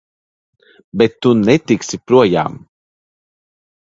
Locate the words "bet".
1.01-1.19